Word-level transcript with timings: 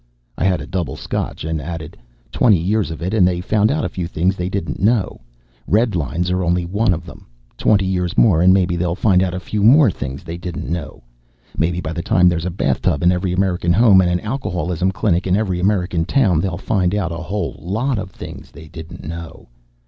I 0.35 0.45
had 0.45 0.61
a 0.61 0.65
double 0.65 0.95
scotch 0.95 1.43
and 1.43 1.61
added: 1.61 1.95
"Twenty 2.31 2.57
years 2.57 2.89
of 2.89 3.03
it 3.03 3.13
and 3.13 3.27
they 3.27 3.39
found 3.39 3.69
out 3.71 3.85
a 3.85 3.89
few 3.89 4.07
things 4.07 4.35
they 4.35 4.49
didn't 4.49 4.79
know. 4.79 5.21
Redlines 5.67 6.31
are 6.31 6.43
only 6.43 6.65
one 6.65 6.91
of 6.91 7.05
them. 7.05 7.27
Twenty 7.55 7.85
years 7.85 8.17
more, 8.17 8.41
maybe 8.47 8.75
they'll 8.75 8.95
find 8.95 9.21
out 9.21 9.35
a 9.35 9.39
few 9.39 9.61
more 9.61 9.91
things 9.91 10.23
they 10.23 10.37
didn't 10.39 10.67
know. 10.67 11.03
Maybe 11.55 11.81
by 11.81 11.93
the 11.93 12.01
time 12.01 12.27
there's 12.29 12.45
a 12.45 12.49
bathtub 12.49 13.03
in 13.03 13.11
every 13.11 13.31
American 13.31 13.73
home 13.73 14.01
and 14.01 14.09
an 14.09 14.21
alcoholism 14.21 14.91
clinic 14.91 15.27
in 15.27 15.37
every 15.37 15.59
American 15.59 16.05
town, 16.05 16.41
they'll 16.41 16.57
find 16.57 16.95
out 16.95 17.11
a 17.11 17.17
whole 17.17 17.59
lot 17.59 17.99
of 17.99 18.09
things 18.09 18.49
they 18.49 18.67
didn't 18.67 19.03
know. 19.03 19.49